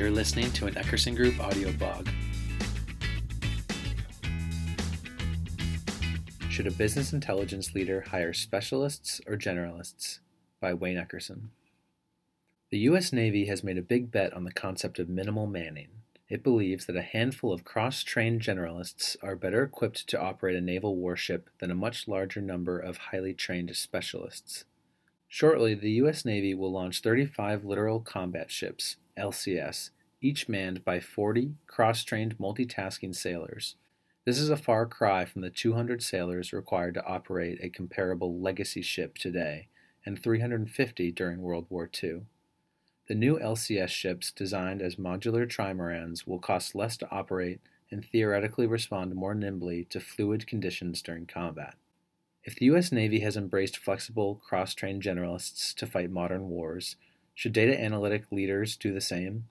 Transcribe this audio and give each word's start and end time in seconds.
You're 0.00 0.10
listening 0.10 0.50
to 0.52 0.66
an 0.66 0.76
Eckerson 0.76 1.14
Group 1.14 1.38
audio 1.38 1.72
blog. 1.72 2.08
Should 6.48 6.66
a 6.66 6.70
business 6.70 7.12
intelligence 7.12 7.74
leader 7.74 8.00
hire 8.08 8.32
specialists 8.32 9.20
or 9.26 9.36
generalists? 9.36 10.20
By 10.58 10.72
Wayne 10.72 10.96
Eckerson. 10.96 11.48
The 12.70 12.78
U.S. 12.78 13.12
Navy 13.12 13.44
has 13.44 13.62
made 13.62 13.76
a 13.76 13.82
big 13.82 14.10
bet 14.10 14.32
on 14.32 14.44
the 14.44 14.52
concept 14.52 14.98
of 14.98 15.10
minimal 15.10 15.46
manning. 15.46 15.88
It 16.30 16.42
believes 16.42 16.86
that 16.86 16.96
a 16.96 17.02
handful 17.02 17.52
of 17.52 17.64
cross 17.64 18.02
trained 18.02 18.40
generalists 18.40 19.18
are 19.22 19.36
better 19.36 19.64
equipped 19.64 20.06
to 20.08 20.18
operate 20.18 20.56
a 20.56 20.62
naval 20.62 20.96
warship 20.96 21.50
than 21.58 21.70
a 21.70 21.74
much 21.74 22.08
larger 22.08 22.40
number 22.40 22.78
of 22.78 22.96
highly 22.96 23.34
trained 23.34 23.76
specialists. 23.76 24.64
Shortly, 25.28 25.74
the 25.74 25.92
U.S. 25.92 26.24
Navy 26.24 26.54
will 26.54 26.72
launch 26.72 27.02
35 27.02 27.66
littoral 27.66 28.00
combat 28.00 28.50
ships, 28.50 28.96
LCS, 29.20 29.90
each 30.20 30.48
manned 30.48 30.84
by 30.84 30.98
40 30.98 31.54
cross 31.66 32.02
trained 32.02 32.38
multitasking 32.38 33.14
sailors. 33.14 33.76
This 34.24 34.38
is 34.38 34.50
a 34.50 34.56
far 34.56 34.86
cry 34.86 35.24
from 35.24 35.42
the 35.42 35.50
200 35.50 36.02
sailors 36.02 36.52
required 36.52 36.94
to 36.94 37.04
operate 37.04 37.58
a 37.62 37.70
comparable 37.70 38.40
legacy 38.40 38.82
ship 38.82 39.18
today 39.18 39.68
and 40.04 40.22
350 40.22 41.12
during 41.12 41.40
World 41.40 41.66
War 41.68 41.88
II. 42.02 42.22
The 43.08 43.14
new 43.14 43.38
LCS 43.38 43.88
ships, 43.88 44.30
designed 44.30 44.82
as 44.82 44.96
modular 44.96 45.46
trimarans, 45.48 46.26
will 46.26 46.38
cost 46.38 46.74
less 46.74 46.96
to 46.98 47.10
operate 47.10 47.60
and 47.90 48.04
theoretically 48.04 48.66
respond 48.66 49.14
more 49.14 49.34
nimbly 49.34 49.84
to 49.90 50.00
fluid 50.00 50.46
conditions 50.46 51.02
during 51.02 51.26
combat. 51.26 51.74
If 52.44 52.54
the 52.54 52.66
U.S. 52.66 52.92
Navy 52.92 53.20
has 53.20 53.36
embraced 53.36 53.76
flexible, 53.76 54.40
cross 54.46 54.74
trained 54.74 55.02
generalists 55.02 55.74
to 55.74 55.86
fight 55.86 56.10
modern 56.10 56.48
wars, 56.48 56.96
should 57.40 57.54
data 57.54 57.80
analytic 57.80 58.30
leaders 58.30 58.76
do 58.76 58.92
the 58.92 59.00
same? 59.00 59.46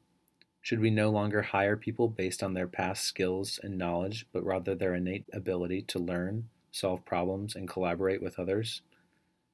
Should 0.61 0.79
we 0.79 0.91
no 0.91 1.09
longer 1.09 1.41
hire 1.41 1.75
people 1.75 2.07
based 2.07 2.43
on 2.43 2.53
their 2.53 2.67
past 2.67 3.03
skills 3.03 3.59
and 3.63 3.79
knowledge, 3.79 4.27
but 4.31 4.45
rather 4.45 4.75
their 4.75 4.93
innate 4.93 5.25
ability 5.33 5.81
to 5.87 5.97
learn, 5.97 6.49
solve 6.71 7.03
problems, 7.03 7.55
and 7.55 7.67
collaborate 7.67 8.21
with 8.21 8.37
others? 8.37 8.83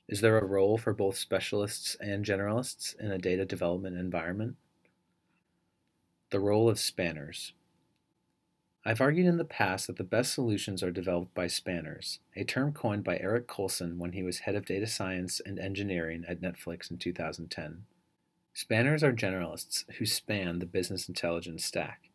Is 0.09 0.19
there 0.19 0.37
a 0.37 0.43
role 0.43 0.77
for 0.77 0.93
both 0.93 1.15
specialists 1.15 1.95
and 2.01 2.25
generalists 2.25 2.93
in 2.99 3.09
a 3.09 3.17
data 3.17 3.45
development 3.45 3.97
environment? 3.97 4.57
The 6.29 6.41
role 6.41 6.67
of 6.67 6.77
spanners. 6.77 7.53
I've 8.83 8.99
argued 8.99 9.27
in 9.27 9.37
the 9.37 9.45
past 9.45 9.87
that 9.87 9.95
the 9.95 10.03
best 10.03 10.33
solutions 10.33 10.83
are 10.83 10.91
developed 10.91 11.33
by 11.33 11.47
spanners, 11.47 12.19
a 12.35 12.43
term 12.43 12.73
coined 12.73 13.05
by 13.05 13.17
Eric 13.17 13.47
Colson 13.47 13.97
when 13.97 14.11
he 14.11 14.23
was 14.23 14.39
head 14.39 14.55
of 14.55 14.65
data 14.65 14.87
science 14.87 15.39
and 15.39 15.57
engineering 15.57 16.25
at 16.27 16.41
Netflix 16.41 16.91
in 16.91 16.97
2010. 16.97 17.85
Spanners 18.57 19.03
are 19.03 19.11
generalists 19.11 19.83
who 19.95 20.05
span 20.05 20.59
the 20.59 20.65
business 20.65 21.09
intelligence 21.09 21.65
stack. 21.65 22.09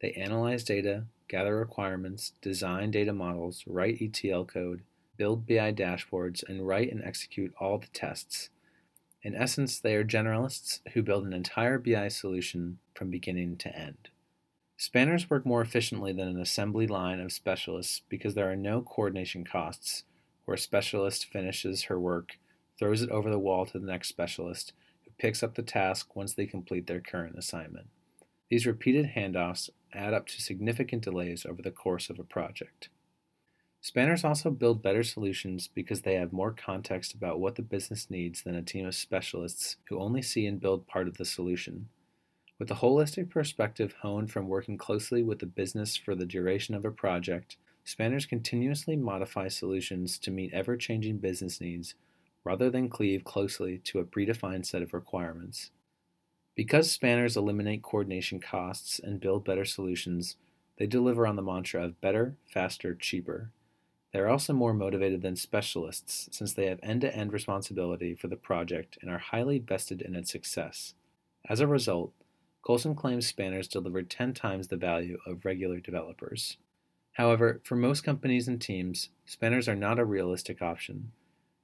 They 0.00 0.10
analyze 0.14 0.64
data, 0.64 1.04
gather 1.28 1.56
requirements, 1.56 2.32
design 2.42 2.90
data 2.90 3.12
models, 3.12 3.62
write 3.64 4.02
ETL 4.02 4.44
code, 4.44 4.82
build 5.16 5.46
BI 5.46 5.72
dashboards, 5.72 6.42
and 6.48 6.66
write 6.66 6.90
and 6.90 7.00
execute 7.04 7.54
all 7.60 7.78
the 7.78 7.86
tests. 7.92 8.50
In 9.22 9.36
essence, 9.36 9.78
they 9.78 9.94
are 9.94 10.04
generalists 10.04 10.80
who 10.94 11.02
build 11.02 11.26
an 11.26 11.32
entire 11.32 11.78
BI 11.78 12.08
solution 12.08 12.80
from 12.96 13.08
beginning 13.08 13.56
to 13.58 13.78
end. 13.78 14.08
Spanners 14.76 15.30
work 15.30 15.46
more 15.46 15.62
efficiently 15.62 16.12
than 16.12 16.26
an 16.26 16.40
assembly 16.40 16.88
line 16.88 17.20
of 17.20 17.30
specialists 17.30 18.02
because 18.08 18.34
there 18.34 18.50
are 18.50 18.56
no 18.56 18.82
coordination 18.82 19.44
costs, 19.44 20.02
where 20.44 20.56
a 20.56 20.58
specialist 20.58 21.26
finishes 21.26 21.84
her 21.84 22.00
work, 22.00 22.36
throws 22.80 23.00
it 23.00 23.10
over 23.10 23.30
the 23.30 23.38
wall 23.38 23.64
to 23.64 23.78
the 23.78 23.86
next 23.86 24.08
specialist, 24.08 24.72
picks 25.18 25.42
up 25.42 25.54
the 25.54 25.62
task 25.62 26.14
once 26.14 26.34
they 26.34 26.46
complete 26.46 26.86
their 26.86 27.00
current 27.00 27.36
assignment. 27.38 27.88
These 28.48 28.66
repeated 28.66 29.12
handoffs 29.16 29.70
add 29.92 30.14
up 30.14 30.26
to 30.28 30.40
significant 30.40 31.02
delays 31.02 31.46
over 31.46 31.62
the 31.62 31.70
course 31.70 32.10
of 32.10 32.18
a 32.18 32.24
project. 32.24 32.88
Spanners 33.80 34.24
also 34.24 34.50
build 34.50 34.82
better 34.82 35.02
solutions 35.02 35.68
because 35.68 36.02
they 36.02 36.14
have 36.14 36.32
more 36.32 36.52
context 36.52 37.12
about 37.12 37.38
what 37.38 37.56
the 37.56 37.62
business 37.62 38.08
needs 38.08 38.42
than 38.42 38.54
a 38.54 38.62
team 38.62 38.86
of 38.86 38.94
specialists 38.94 39.76
who 39.88 39.98
only 39.98 40.22
see 40.22 40.46
and 40.46 40.60
build 40.60 40.86
part 40.86 41.06
of 41.06 41.18
the 41.18 41.24
solution. 41.24 41.88
With 42.58 42.70
a 42.70 42.76
holistic 42.76 43.28
perspective 43.28 43.96
honed 44.00 44.30
from 44.30 44.48
working 44.48 44.78
closely 44.78 45.22
with 45.22 45.40
the 45.40 45.46
business 45.46 45.96
for 45.96 46.14
the 46.14 46.24
duration 46.24 46.74
of 46.74 46.84
a 46.84 46.90
project, 46.90 47.56
spanners 47.84 48.24
continuously 48.24 48.96
modify 48.96 49.48
solutions 49.48 50.18
to 50.20 50.30
meet 50.30 50.54
ever 50.54 50.76
changing 50.76 51.18
business 51.18 51.60
needs 51.60 51.94
rather 52.44 52.70
than 52.70 52.88
cleave 52.88 53.24
closely 53.24 53.78
to 53.78 53.98
a 53.98 54.04
predefined 54.04 54.66
set 54.66 54.82
of 54.82 54.94
requirements. 54.94 55.70
Because 56.54 56.90
spanners 56.90 57.36
eliminate 57.36 57.82
coordination 57.82 58.38
costs 58.38 59.00
and 59.00 59.20
build 59.20 59.44
better 59.44 59.64
solutions, 59.64 60.36
they 60.78 60.86
deliver 60.86 61.26
on 61.26 61.36
the 61.36 61.42
mantra 61.42 61.82
of 61.82 62.00
better, 62.00 62.36
faster, 62.46 62.94
cheaper. 62.94 63.50
They 64.12 64.20
are 64.20 64.28
also 64.28 64.52
more 64.52 64.74
motivated 64.74 65.22
than 65.22 65.34
specialists 65.34 66.28
since 66.30 66.52
they 66.52 66.66
have 66.66 66.78
end 66.82 67.00
to 67.00 67.14
end 67.14 67.32
responsibility 67.32 68.14
for 68.14 68.28
the 68.28 68.36
project 68.36 68.98
and 69.02 69.10
are 69.10 69.18
highly 69.18 69.58
vested 69.58 70.00
in 70.02 70.14
its 70.14 70.30
success. 70.30 70.94
As 71.48 71.58
a 71.58 71.66
result, 71.66 72.12
Colson 72.62 72.94
claims 72.94 73.26
spanners 73.26 73.68
deliver 73.68 74.02
10 74.02 74.32
times 74.32 74.68
the 74.68 74.76
value 74.76 75.18
of 75.26 75.44
regular 75.44 75.80
developers. 75.80 76.56
However, 77.14 77.60
for 77.64 77.76
most 77.76 78.02
companies 78.02 78.48
and 78.48 78.60
teams, 78.60 79.10
spanners 79.26 79.68
are 79.68 79.74
not 79.74 79.98
a 79.98 80.04
realistic 80.04 80.62
option 80.62 81.12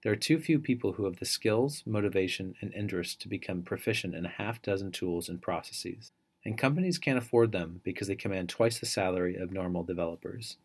there 0.02 0.12
are 0.12 0.16
too 0.16 0.38
few 0.38 0.58
people 0.58 0.92
who 0.92 1.04
have 1.04 1.18
the 1.18 1.26
skills, 1.26 1.82
motivation, 1.84 2.54
and 2.60 2.72
interest 2.72 3.20
to 3.20 3.28
become 3.28 3.62
proficient 3.62 4.14
in 4.14 4.24
a 4.24 4.30
half 4.30 4.62
dozen 4.62 4.92
tools 4.92 5.28
and 5.28 5.42
processes. 5.42 6.10
And 6.42 6.56
companies 6.56 6.98
can't 6.98 7.18
afford 7.18 7.52
them 7.52 7.82
because 7.84 8.08
they 8.08 8.16
command 8.16 8.48
twice 8.48 8.78
the 8.78 8.86
salary 8.86 9.36
of 9.36 9.52
normal 9.52 9.82
developers. 9.82 10.56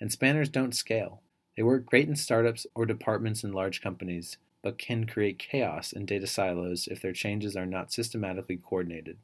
And 0.00 0.12
spanners 0.12 0.48
don't 0.48 0.76
scale. 0.76 1.22
They 1.56 1.64
work 1.64 1.86
great 1.86 2.08
in 2.08 2.14
startups 2.14 2.66
or 2.74 2.86
departments 2.86 3.42
in 3.42 3.52
large 3.52 3.80
companies, 3.80 4.36
but 4.62 4.78
can 4.78 5.06
create 5.06 5.38
chaos 5.38 5.92
in 5.92 6.06
data 6.06 6.26
silos 6.28 6.86
if 6.88 7.02
their 7.02 7.12
changes 7.12 7.56
are 7.56 7.66
not 7.66 7.92
systematically 7.92 8.56
coordinated. 8.56 9.18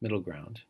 Middle 0.00 0.20
ground. 0.20 0.60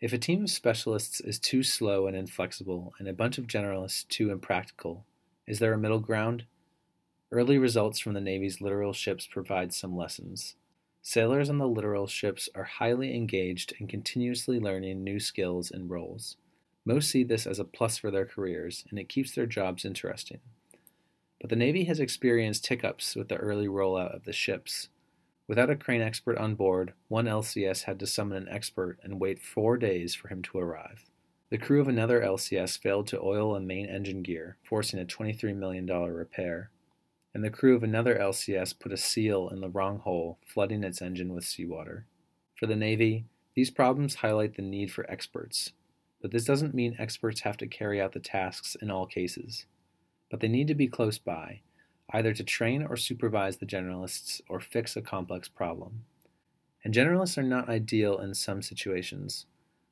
If 0.00 0.12
a 0.12 0.18
team 0.18 0.44
of 0.44 0.50
specialists 0.50 1.20
is 1.20 1.38
too 1.38 1.62
slow 1.62 2.06
and 2.06 2.16
inflexible, 2.16 2.94
and 2.98 3.06
a 3.06 3.12
bunch 3.12 3.36
of 3.36 3.46
generalists 3.46 4.08
too 4.08 4.30
impractical, 4.30 5.04
is 5.46 5.58
there 5.58 5.74
a 5.74 5.78
middle 5.78 6.00
ground? 6.00 6.44
Early 7.32 7.56
results 7.56 7.98
from 7.98 8.12
the 8.12 8.20
Navy's 8.20 8.60
littoral 8.60 8.92
ships 8.92 9.26
provide 9.26 9.72
some 9.72 9.96
lessons. 9.96 10.54
Sailors 11.00 11.48
on 11.48 11.56
the 11.56 11.66
littoral 11.66 12.06
ships 12.06 12.50
are 12.54 12.64
highly 12.64 13.16
engaged 13.16 13.72
and 13.80 13.88
continuously 13.88 14.60
learning 14.60 15.02
new 15.02 15.18
skills 15.18 15.70
and 15.70 15.88
roles. 15.88 16.36
Most 16.84 17.10
see 17.10 17.24
this 17.24 17.46
as 17.46 17.58
a 17.58 17.64
plus 17.64 17.96
for 17.96 18.10
their 18.10 18.26
careers, 18.26 18.84
and 18.90 18.98
it 18.98 19.08
keeps 19.08 19.34
their 19.34 19.46
jobs 19.46 19.86
interesting. 19.86 20.40
But 21.40 21.48
the 21.48 21.56
Navy 21.56 21.84
has 21.84 22.00
experienced 22.00 22.66
hiccups 22.66 23.16
with 23.16 23.30
the 23.30 23.36
early 23.36 23.66
rollout 23.66 24.14
of 24.14 24.24
the 24.24 24.34
ships. 24.34 24.90
Without 25.48 25.70
a 25.70 25.76
crane 25.76 26.02
expert 26.02 26.36
on 26.36 26.54
board, 26.54 26.92
one 27.08 27.24
LCS 27.24 27.84
had 27.84 27.98
to 28.00 28.06
summon 28.06 28.42
an 28.42 28.48
expert 28.54 28.98
and 29.02 29.18
wait 29.18 29.40
four 29.40 29.78
days 29.78 30.14
for 30.14 30.28
him 30.28 30.42
to 30.42 30.58
arrive. 30.58 31.08
The 31.48 31.56
crew 31.56 31.80
of 31.80 31.88
another 31.88 32.20
LCS 32.20 32.78
failed 32.78 33.06
to 33.06 33.22
oil 33.22 33.56
a 33.56 33.60
main 33.60 33.86
engine 33.86 34.22
gear, 34.22 34.58
forcing 34.62 35.00
a 35.00 35.06
$23 35.06 35.56
million 35.56 35.86
repair 35.86 36.70
and 37.34 37.42
the 37.42 37.50
crew 37.50 37.74
of 37.74 37.82
another 37.82 38.14
LCS 38.16 38.78
put 38.78 38.92
a 38.92 38.96
seal 38.96 39.48
in 39.48 39.60
the 39.60 39.70
wrong 39.70 39.98
hole, 39.98 40.38
flooding 40.46 40.84
its 40.84 41.00
engine 41.00 41.32
with 41.32 41.44
seawater. 41.44 42.06
For 42.54 42.66
the 42.66 42.76
Navy, 42.76 43.24
these 43.54 43.70
problems 43.70 44.16
highlight 44.16 44.56
the 44.56 44.62
need 44.62 44.92
for 44.92 45.10
experts, 45.10 45.72
but 46.20 46.30
this 46.30 46.44
doesn't 46.44 46.74
mean 46.74 46.94
experts 46.98 47.40
have 47.40 47.56
to 47.58 47.66
carry 47.66 48.00
out 48.00 48.12
the 48.12 48.20
tasks 48.20 48.76
in 48.80 48.90
all 48.90 49.06
cases. 49.06 49.64
But 50.30 50.40
they 50.40 50.48
need 50.48 50.68
to 50.68 50.74
be 50.74 50.88
close 50.88 51.18
by, 51.18 51.60
either 52.10 52.34
to 52.34 52.44
train 52.44 52.84
or 52.84 52.96
supervise 52.96 53.56
the 53.56 53.66
generalists 53.66 54.42
or 54.48 54.60
fix 54.60 54.96
a 54.96 55.02
complex 55.02 55.48
problem. 55.48 56.04
And 56.84 56.92
generalists 56.92 57.38
are 57.38 57.42
not 57.42 57.68
ideal 57.68 58.18
in 58.18 58.34
some 58.34 58.60
situations. 58.60 59.46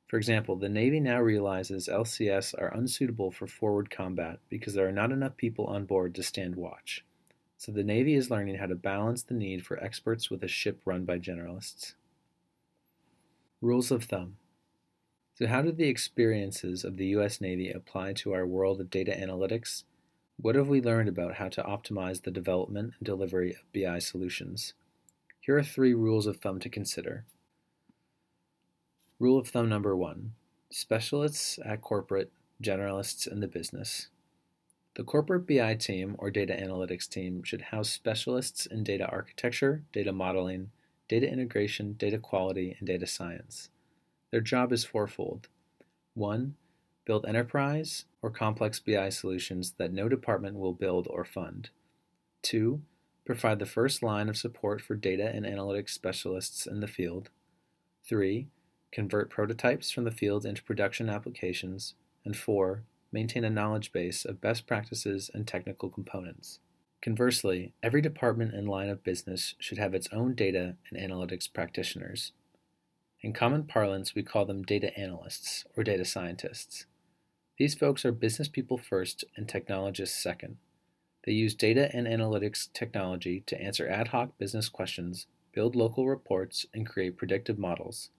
For 0.09 0.17
example, 0.17 0.57
the 0.57 0.69
Navy 0.69 1.01
now 1.01 1.21
realizes 1.21 1.89
LCS 1.89 2.55
are 2.61 2.75
unsuitable 2.75 3.31
for 3.31 3.47
forward 3.47 3.91
combat 3.91 4.41
because 4.49 4.75
there 4.75 4.89
are 4.89 4.93
not 4.93 5.13
enough 5.13 5.37
people 5.37 5.67
on 5.67 5.85
board 5.85 6.15
to 6.17 6.23
stand 6.23 6.57
watch 6.57 7.05
so 7.61 7.71
the 7.71 7.85
Navy 7.85 8.15
is 8.15 8.31
learning 8.31 8.55
how 8.55 8.65
to 8.65 8.75
balance 8.75 9.23
the 9.23 9.35
need 9.35 9.67
for 9.67 9.77
experts 9.85 10.31
with 10.31 10.43
a 10.43 10.49
ship 10.49 10.81
run 10.87 11.05
by 11.05 11.19
generalists. 11.19 11.93
Rules 13.61 13.91
of 13.91 14.05
thumb. 14.05 14.37
So, 15.35 15.47
how 15.47 15.61
do 15.61 15.71
the 15.71 15.87
experiences 15.87 16.85
of 16.85 16.97
the 16.97 17.09
U.S. 17.09 17.39
Navy 17.39 17.71
apply 17.71 18.15
to 18.15 18.33
our 18.33 18.47
world 18.47 18.81
of 18.81 18.89
data 18.89 19.13
analytics? 19.13 19.83
What 20.39 20.55
have 20.55 20.69
we 20.69 20.81
learned 20.81 21.11
about 21.11 21.35
how 21.35 21.51
to 21.51 21.63
optimize 21.63 22.23
the 22.23 22.31
development 22.31 22.95
and 22.99 23.05
delivery 23.05 23.51
of 23.51 23.71
BI 23.75 23.99
solutions? 23.99 24.73
Here 25.39 25.59
are 25.59 25.63
three 25.63 25.93
rules 25.93 26.27
of 26.27 26.39
thumb 26.39 26.61
to 26.61 26.71
consider. 26.71 27.27
Rule 29.19 29.39
of 29.39 29.49
thumb 29.49 29.69
number 29.69 29.95
one 29.95 30.33
specialists 30.71 31.59
at 31.63 31.83
corporate, 31.83 32.33
generalists 32.63 33.31
in 33.31 33.41
the 33.41 33.49
business. 33.49 34.09
The 35.01 35.07
corporate 35.07 35.47
BI 35.47 35.77
team 35.77 36.15
or 36.19 36.31
data 36.31 36.53
analytics 36.53 37.09
team 37.09 37.43
should 37.43 37.63
house 37.63 37.89
specialists 37.89 38.67
in 38.67 38.85
data 38.85 39.09
architecture, 39.09 39.83
data 39.95 40.13
modeling, 40.13 40.73
data 41.09 41.27
integration, 41.27 41.95
data 41.95 42.19
quality, 42.19 42.77
and 42.79 42.87
data 42.87 43.07
science. 43.07 43.71
Their 44.31 44.43
job 44.43 44.75
is 44.75 44.85
fourfold. 44.85 45.49
1. 46.13 46.55
Build 47.07 47.25
enterprise 47.25 48.05
or 48.21 48.29
complex 48.29 48.79
BI 48.79 49.09
solutions 49.09 49.71
that 49.79 49.91
no 49.91 50.07
department 50.07 50.59
will 50.59 50.75
build 50.75 51.09
or 51.09 51.25
fund. 51.25 51.71
2. 52.43 52.83
Provide 53.25 53.59
the 53.59 53.65
first 53.65 54.03
line 54.03 54.29
of 54.29 54.37
support 54.37 54.83
for 54.83 54.97
data 54.97 55.31
and 55.35 55.47
analytics 55.47 55.95
specialists 55.95 56.67
in 56.67 56.81
the 56.81 56.87
field. 56.87 57.31
3. 58.05 58.49
Convert 58.93 59.31
prototypes 59.31 59.91
from 59.91 60.05
the 60.05 60.11
field 60.11 60.45
into 60.45 60.63
production 60.63 61.09
applications. 61.09 61.95
And 62.23 62.37
4 62.37 62.83
maintain 63.13 63.45
a 63.45 63.51
knowledge 63.51 63.93
base 63.93 64.25
of 64.25 64.41
best 64.41 64.67
practices 64.67 65.31
and 65.33 65.47
technical 65.47 65.89
components. 65.89 66.61
Conversely, 67.03 67.73
every 67.83 68.03
department 68.03 68.55
and 68.55 68.69
line 68.69 68.89
of 68.89 69.03
business 69.03 69.55
should 69.59 69.79
have 69.79 69.95
its 69.95 70.09
own 70.13 70.35
data 70.35 70.77
and 70.91 71.01
analytics 71.01 71.51
practitioners. 71.53 72.33
In 73.23 73.33
common 73.33 73.65
parlance, 73.65 74.15
we 74.15 74.23
call 74.23 74.45
them 74.45 74.63
data 74.63 74.99
analysts 74.99 75.65
or 75.77 75.83
data 75.83 76.05
scientists. 76.05 76.87
These 77.59 77.75
folks 77.75 78.05
are 78.05 78.13
business 78.13 78.49
people 78.49 78.79
first 78.79 79.25
and 79.37 79.49
technologists 79.49 80.23
second. 80.23 80.57
They 81.25 81.33
use 81.33 81.55
data 81.55 81.95
and 81.95 82.07
analytics 82.07 82.73
technology 82.73 83.43
to 83.47 83.61
answer 83.61 83.89
ad 83.89 84.09
hoc 84.09 84.39
business 84.39 84.69
questions, 84.69 85.27
build 85.53 85.77
local 85.77 86.07
reports, 86.09 86.65
and 86.73 86.87
create 86.87 87.19
predictive 87.19 87.59
models. 87.59 88.11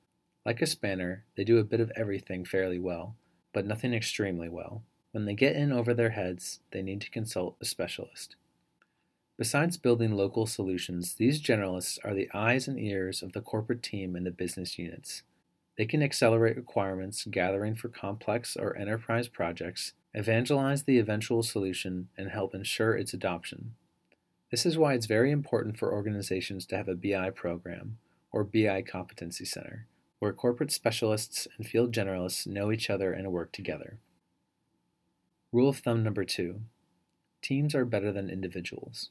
Like 0.45 0.61
a 0.61 0.67
spanner, 0.67 1.25
they 1.35 1.43
do 1.43 1.57
a 1.57 1.63
bit 1.63 1.79
of 1.79 1.91
everything 1.95 2.45
fairly 2.45 2.79
well, 2.79 3.15
but 3.53 3.65
nothing 3.65 3.93
extremely 3.93 4.49
well. 4.49 4.83
When 5.11 5.25
they 5.25 5.33
get 5.33 5.55
in 5.55 5.71
over 5.71 5.93
their 5.93 6.11
heads, 6.11 6.59
they 6.71 6.81
need 6.81 7.01
to 7.01 7.09
consult 7.09 7.57
a 7.61 7.65
specialist. 7.65 8.35
Besides 9.37 9.77
building 9.77 10.15
local 10.15 10.45
solutions, 10.45 11.15
these 11.15 11.41
generalists 11.41 11.97
are 12.03 12.13
the 12.13 12.29
eyes 12.33 12.67
and 12.67 12.79
ears 12.79 13.23
of 13.23 13.33
the 13.33 13.41
corporate 13.41 13.81
team 13.81 14.15
and 14.15 14.25
the 14.25 14.31
business 14.31 14.77
units. 14.77 15.23
They 15.77 15.85
can 15.85 16.03
accelerate 16.03 16.57
requirements 16.57 17.25
gathering 17.29 17.75
for 17.75 17.89
complex 17.89 18.55
or 18.55 18.77
enterprise 18.77 19.27
projects, 19.27 19.93
evangelize 20.13 20.83
the 20.83 20.99
eventual 20.99 21.43
solution, 21.43 22.09
and 22.17 22.29
help 22.29 22.53
ensure 22.53 22.95
its 22.95 23.13
adoption. 23.13 23.73
This 24.51 24.65
is 24.65 24.77
why 24.77 24.93
it's 24.93 25.05
very 25.05 25.31
important 25.31 25.77
for 25.77 25.93
organizations 25.93 26.65
to 26.67 26.77
have 26.77 26.87
a 26.87 26.95
BI 26.95 27.31
program, 27.31 27.97
or 28.31 28.43
BI 28.43 28.81
Competency 28.83 29.45
Center, 29.45 29.87
where 30.21 30.31
corporate 30.31 30.71
specialists 30.71 31.47
and 31.57 31.65
field 31.65 31.91
generalists 31.91 32.45
know 32.45 32.71
each 32.71 32.91
other 32.91 33.11
and 33.11 33.31
work 33.31 33.51
together. 33.51 33.97
Rule 35.51 35.69
of 35.69 35.79
thumb 35.79 36.03
number 36.03 36.23
two 36.23 36.61
teams 37.41 37.73
are 37.73 37.85
better 37.85 38.11
than 38.11 38.29
individuals. 38.29 39.09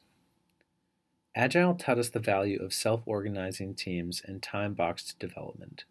Agile 1.35 1.75
taught 1.75 1.99
us 1.99 2.11
the 2.11 2.21
value 2.21 2.62
of 2.62 2.73
self 2.73 3.03
organizing 3.07 3.75
teams 3.75 4.23
and 4.25 4.41
time 4.41 4.73
boxed 4.73 5.19
development, 5.19 5.83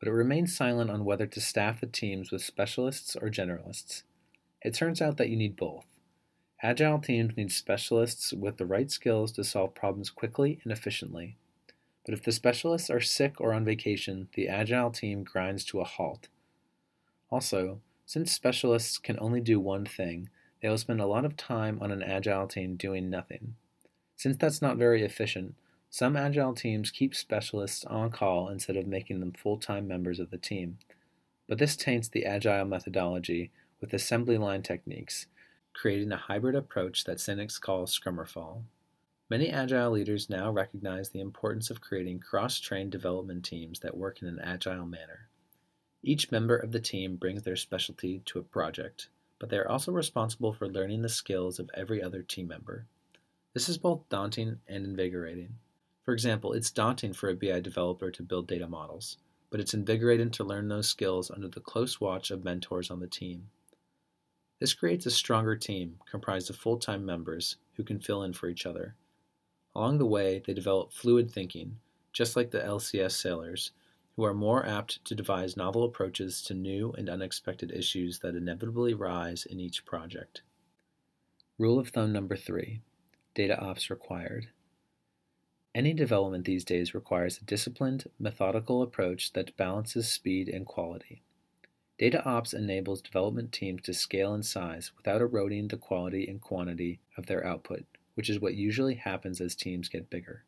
but 0.00 0.08
it 0.08 0.12
remained 0.12 0.50
silent 0.50 0.90
on 0.90 1.04
whether 1.04 1.26
to 1.28 1.40
staff 1.40 1.80
the 1.80 1.86
teams 1.86 2.32
with 2.32 2.42
specialists 2.42 3.14
or 3.14 3.30
generalists. 3.30 4.02
It 4.62 4.74
turns 4.74 5.00
out 5.00 5.18
that 5.18 5.28
you 5.28 5.36
need 5.36 5.54
both. 5.54 5.86
Agile 6.64 6.98
teams 6.98 7.36
need 7.36 7.52
specialists 7.52 8.32
with 8.32 8.56
the 8.56 8.66
right 8.66 8.90
skills 8.90 9.30
to 9.32 9.44
solve 9.44 9.76
problems 9.76 10.10
quickly 10.10 10.58
and 10.64 10.72
efficiently, 10.72 11.36
but 12.04 12.14
if 12.14 12.22
the 12.22 12.32
specialists 12.32 12.90
are 12.90 13.00
sick 13.00 13.40
or 13.40 13.52
on 13.52 13.64
vacation, 13.64 14.28
the 14.34 14.48
Agile 14.48 14.90
team 14.90 15.24
grinds 15.24 15.64
to 15.64 15.80
a 15.80 15.84
halt. 15.84 16.28
Also, 17.30 17.80
since 18.06 18.30
specialists 18.30 18.98
can 18.98 19.18
only 19.20 19.40
do 19.40 19.58
one 19.58 19.86
thing, 19.86 20.28
they 20.60 20.68
will 20.68 20.78
spend 20.78 21.00
a 21.00 21.06
lot 21.06 21.24
of 21.24 21.36
time 21.36 21.78
on 21.80 21.90
an 21.90 22.02
Agile 22.02 22.46
team 22.46 22.76
doing 22.76 23.10
nothing. 23.10 23.56
Since 24.16 24.36
that's 24.36 24.62
not 24.62 24.76
very 24.76 25.02
efficient, 25.02 25.54
some 25.90 26.16
Agile 26.16 26.54
teams 26.54 26.90
keep 26.90 27.14
specialists 27.14 27.84
on 27.84 28.10
call 28.10 28.48
instead 28.48 28.76
of 28.76 28.86
making 28.86 29.20
them 29.20 29.32
full 29.32 29.58
time 29.58 29.86
members 29.86 30.18
of 30.18 30.30
the 30.30 30.38
team. 30.38 30.78
But 31.48 31.58
this 31.58 31.76
taints 31.76 32.08
the 32.08 32.24
Agile 32.24 32.64
methodology 32.64 33.50
with 33.80 33.94
assembly 33.94 34.38
line 34.38 34.62
techniques, 34.62 35.26
creating 35.74 36.12
a 36.12 36.16
hybrid 36.16 36.54
approach 36.54 37.04
that 37.04 37.20
cynics 37.20 37.58
call 37.58 37.86
Scrummerfall. 37.86 38.62
Many 39.30 39.48
Agile 39.48 39.92
leaders 39.92 40.28
now 40.28 40.50
recognize 40.50 41.08
the 41.08 41.20
importance 41.20 41.70
of 41.70 41.80
creating 41.80 42.20
cross 42.20 42.60
trained 42.60 42.92
development 42.92 43.42
teams 43.42 43.80
that 43.80 43.96
work 43.96 44.20
in 44.20 44.28
an 44.28 44.38
agile 44.38 44.84
manner. 44.84 45.30
Each 46.02 46.30
member 46.30 46.54
of 46.56 46.72
the 46.72 46.80
team 46.80 47.16
brings 47.16 47.42
their 47.42 47.56
specialty 47.56 48.20
to 48.26 48.38
a 48.38 48.42
project, 48.42 49.08
but 49.38 49.48
they 49.48 49.56
are 49.56 49.68
also 49.68 49.92
responsible 49.92 50.52
for 50.52 50.68
learning 50.68 51.00
the 51.00 51.08
skills 51.08 51.58
of 51.58 51.70
every 51.72 52.02
other 52.02 52.22
team 52.22 52.48
member. 52.48 52.84
This 53.54 53.66
is 53.66 53.78
both 53.78 54.06
daunting 54.10 54.60
and 54.68 54.84
invigorating. 54.84 55.56
For 56.02 56.12
example, 56.12 56.52
it's 56.52 56.70
daunting 56.70 57.14
for 57.14 57.30
a 57.30 57.34
BI 57.34 57.60
developer 57.60 58.10
to 58.10 58.22
build 58.22 58.46
data 58.46 58.68
models, 58.68 59.16
but 59.48 59.58
it's 59.58 59.72
invigorating 59.72 60.32
to 60.32 60.44
learn 60.44 60.68
those 60.68 60.90
skills 60.90 61.30
under 61.30 61.48
the 61.48 61.60
close 61.60 61.98
watch 61.98 62.30
of 62.30 62.44
mentors 62.44 62.90
on 62.90 63.00
the 63.00 63.08
team. 63.08 63.48
This 64.60 64.74
creates 64.74 65.06
a 65.06 65.10
stronger 65.10 65.56
team 65.56 65.98
comprised 66.10 66.50
of 66.50 66.56
full 66.56 66.76
time 66.76 67.06
members 67.06 67.56
who 67.76 67.84
can 67.84 68.00
fill 68.00 68.22
in 68.22 68.34
for 68.34 68.48
each 68.48 68.66
other 68.66 68.96
Along 69.76 69.98
the 69.98 70.06
way, 70.06 70.40
they 70.44 70.54
develop 70.54 70.92
fluid 70.92 71.30
thinking, 71.30 71.80
just 72.12 72.36
like 72.36 72.52
the 72.52 72.60
LCS 72.60 73.12
sailors, 73.12 73.72
who 74.14 74.24
are 74.24 74.34
more 74.34 74.64
apt 74.64 75.04
to 75.04 75.16
devise 75.16 75.56
novel 75.56 75.82
approaches 75.82 76.40
to 76.42 76.54
new 76.54 76.92
and 76.92 77.08
unexpected 77.08 77.72
issues 77.72 78.20
that 78.20 78.36
inevitably 78.36 78.94
rise 78.94 79.44
in 79.44 79.58
each 79.58 79.84
project. 79.84 80.42
Rule 81.58 81.78
of 81.78 81.88
thumb 81.88 82.12
number 82.12 82.36
three 82.36 82.80
data 83.34 83.58
ops 83.60 83.90
required. 83.90 84.46
Any 85.74 85.92
development 85.92 86.44
these 86.44 86.64
days 86.64 86.94
requires 86.94 87.38
a 87.38 87.44
disciplined, 87.44 88.04
methodical 88.16 88.80
approach 88.80 89.32
that 89.32 89.56
balances 89.56 90.08
speed 90.08 90.48
and 90.48 90.64
quality. 90.64 91.22
Data 91.98 92.24
ops 92.24 92.54
enables 92.54 93.02
development 93.02 93.50
teams 93.50 93.82
to 93.82 93.92
scale 93.92 94.34
in 94.34 94.44
size 94.44 94.92
without 94.96 95.20
eroding 95.20 95.66
the 95.66 95.76
quality 95.76 96.28
and 96.28 96.40
quantity 96.40 97.00
of 97.16 97.26
their 97.26 97.44
output 97.44 97.86
which 98.14 98.30
is 98.30 98.40
what 98.40 98.54
usually 98.54 98.94
happens 98.94 99.40
as 99.40 99.54
teams 99.54 99.88
get 99.88 100.10
bigger. 100.10 100.44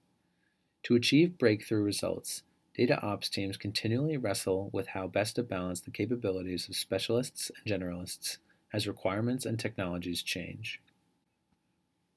To 0.85 0.95
achieve 0.95 1.39
breakthrough 1.39 1.83
results, 1.83 2.43
data 2.75 3.01
ops 3.01 3.29
teams 3.29 3.57
continually 3.57 4.17
wrestle 4.17 4.71
with 4.73 4.89
how 4.89 5.09
best 5.09 5.37
to 5.37 5.43
balance 5.43 5.81
the 5.81 5.91
capabilities 5.91 6.69
of 6.69 6.77
specialists 6.77 7.51
and 7.51 7.67
generalists 7.67 8.39
as 8.73 8.87
requirements 8.87 9.47
and 9.47 9.59
technologies 9.59 10.23
change. 10.23 10.81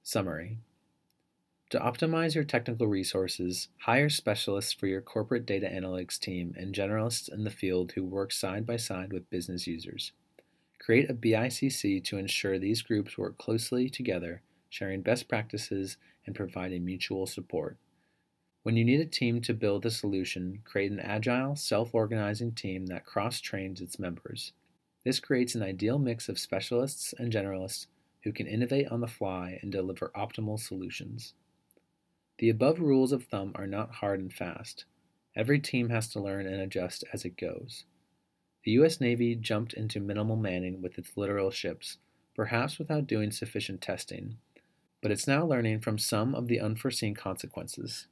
Summary 0.03 0.59
To 1.71 1.79
optimize 1.79 2.35
your 2.35 2.43
technical 2.43 2.87
resources, 2.87 3.69
hire 3.79 4.09
specialists 4.09 4.73
for 4.73 4.87
your 4.87 5.01
corporate 5.01 5.45
data 5.45 5.67
analytics 5.67 6.19
team 6.19 6.53
and 6.57 6.75
generalists 6.75 7.31
in 7.31 7.43
the 7.43 7.49
field 7.49 7.93
who 7.93 8.03
work 8.03 8.31
side 8.31 8.65
by 8.65 8.77
side 8.77 9.13
with 9.13 9.29
business 9.29 9.67
users. 9.67 10.11
Create 10.79 11.09
a 11.09 11.13
BICC 11.13 12.03
to 12.05 12.17
ensure 12.17 12.57
these 12.57 12.81
groups 12.81 13.17
work 13.17 13.37
closely 13.37 13.89
together 13.89 14.41
sharing 14.69 15.01
best 15.01 15.27
practices, 15.27 15.97
and 16.25 16.35
providing 16.35 16.85
mutual 16.85 17.25
support. 17.25 17.77
When 18.63 18.75
you 18.75 18.85
need 18.85 18.99
a 18.99 19.05
team 19.05 19.41
to 19.41 19.53
build 19.53 19.85
a 19.85 19.91
solution, 19.91 20.61
create 20.63 20.91
an 20.91 20.99
agile, 20.99 21.55
self 21.55 21.93
organizing 21.93 22.51
team 22.51 22.85
that 22.87 23.05
cross 23.05 23.39
trains 23.39 23.81
its 23.81 23.97
members. 23.97 24.53
This 25.03 25.19
creates 25.19 25.55
an 25.55 25.63
ideal 25.63 25.97
mix 25.97 26.29
of 26.29 26.37
specialists 26.37 27.13
and 27.17 27.31
generalists 27.31 27.87
who 28.23 28.33
can 28.33 28.47
innovate 28.47 28.89
on 28.89 28.99
the 28.99 29.07
fly 29.07 29.57
and 29.61 29.71
deliver 29.71 30.11
optimal 30.15 30.59
solutions. 30.59 31.33
The 32.37 32.49
above 32.49 32.79
rules 32.79 33.11
of 33.11 33.23
thumb 33.23 33.53
are 33.55 33.67
not 33.67 33.95
hard 33.95 34.19
and 34.19 34.31
fast. 34.31 34.85
Every 35.35 35.59
team 35.59 35.89
has 35.89 36.09
to 36.09 36.19
learn 36.19 36.45
and 36.45 36.61
adjust 36.61 37.03
as 37.13 37.23
it 37.25 37.37
goes. 37.37 37.85
The 38.65 38.71
U.S. 38.71 38.99
Navy 38.99 39.35
jumped 39.35 39.73
into 39.73 40.01
minimal 40.01 40.35
manning 40.35 40.81
with 40.81 40.97
its 40.97 41.15
littoral 41.15 41.49
ships, 41.49 41.97
perhaps 42.35 42.77
without 42.77 43.07
doing 43.07 43.31
sufficient 43.31 43.81
testing, 43.81 44.37
but 45.01 45.11
it's 45.11 45.27
now 45.27 45.45
learning 45.45 45.79
from 45.79 45.97
some 45.97 46.35
of 46.35 46.47
the 46.47 46.59
unforeseen 46.59 47.15
consequences. 47.15 48.07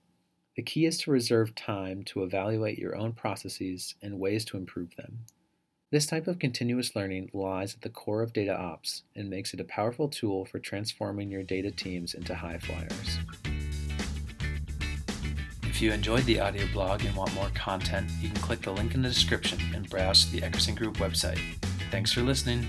The 0.56 0.64
key 0.64 0.86
is 0.86 0.98
to 1.00 1.12
reserve 1.12 1.54
time 1.54 2.04
to 2.06 2.24
evaluate 2.24 2.80
your 2.80 2.96
own 2.96 3.14
processes 3.14 3.96
and 4.02 4.20
ways 4.20 4.44
to 4.46 4.58
improve 4.58 4.96
them. 4.96 5.20
This 5.92 6.06
type 6.06 6.28
of 6.28 6.40
continuous 6.40 6.96
learning 6.96 7.30
lies 7.32 7.76
at 7.76 7.82
the 7.82 7.90
core 7.90 8.22
of 8.22 8.34
data 8.34 8.58
ops 8.58 9.04
and 9.16 9.30
makes 9.30 9.54
it 9.54 9.60
a 9.60 9.66
powerful 9.66 10.10
tool 10.10 10.46
for 10.46 10.60
transforming 10.60 11.30
your 11.30 11.44
data 11.44 11.72
teams 11.72 12.14
into 12.14 12.36
high 12.36 12.58
flyers. 12.58 13.20
If 15.64 15.82
you 15.82 15.92
enjoyed 15.92 16.24
the 16.24 16.40
audio 16.40 16.66
blog 16.74 17.06
and 17.06 17.16
want 17.16 17.36
more 17.36 17.52
content, 17.54 18.10
you 18.20 18.30
can 18.30 18.42
click 18.42 18.64
the 18.64 18.72
link 18.72 18.96
in 18.96 19.04
the 19.04 19.10
description 19.10 19.60
and 19.76 19.88
browse 19.88 20.30
the 20.32 20.42
Eckerson 20.42 20.76
Group 20.76 20.98
website. 20.98 21.40
Thanks 21.92 22.12
for 22.12 22.22
listening. 22.22 22.68